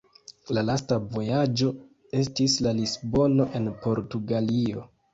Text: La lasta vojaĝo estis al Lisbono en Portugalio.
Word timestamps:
La 0.57 0.63
lasta 0.69 0.97
vojaĝo 1.11 1.69
estis 2.23 2.57
al 2.65 2.75
Lisbono 2.83 3.49
en 3.63 3.73
Portugalio. 3.89 4.93